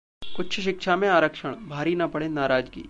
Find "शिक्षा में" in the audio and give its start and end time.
0.59-1.07